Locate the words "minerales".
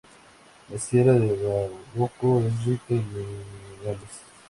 3.13-4.21